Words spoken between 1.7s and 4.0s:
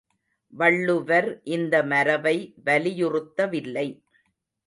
மரபை வலியுறுத்தவில்லை.